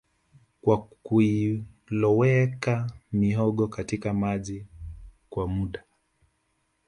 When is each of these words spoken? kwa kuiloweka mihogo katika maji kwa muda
kwa 0.61 0.81
kuiloweka 0.83 2.91
mihogo 3.11 3.67
katika 3.67 4.13
maji 4.13 4.65
kwa 5.29 5.47
muda 5.47 5.83